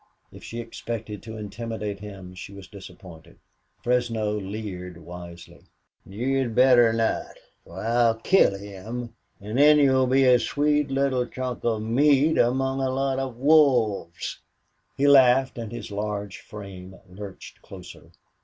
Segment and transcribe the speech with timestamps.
[0.31, 3.37] If she expected to intimidate him she was disappointed.
[3.83, 5.61] Fresno leered wisely.
[6.07, 7.37] "You'd better not.
[7.63, 12.81] Fer I'll kill him, an' then you'll be a sweet little chunk of meat among
[12.81, 14.39] a lot of wolves!"
[14.97, 18.09] He laughed and his large frame lurched closer.